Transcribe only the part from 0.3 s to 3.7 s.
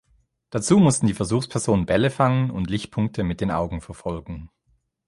Dazu mussten die Versuchspersonen Bälle fangen und Lichtpunkte mit den